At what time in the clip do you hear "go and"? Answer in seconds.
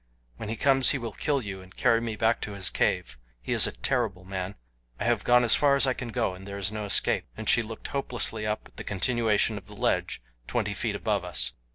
6.07-6.47